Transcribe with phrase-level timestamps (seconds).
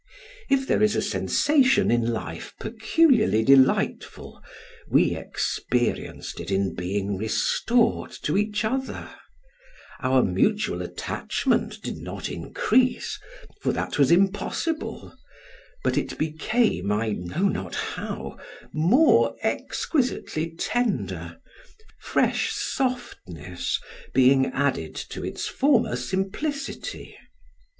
[0.49, 4.41] If there is a sensation in life peculiarly delightful,
[4.89, 9.13] we experienced it in being restored to each other;
[9.99, 13.19] our mutual attachment did not increase,
[13.61, 15.15] for that was impossible,
[15.83, 18.39] but it became, I know not how,
[18.73, 21.37] more exquisitely tender,
[21.99, 23.79] fresh softness
[24.15, 27.15] being added to its former simplicity.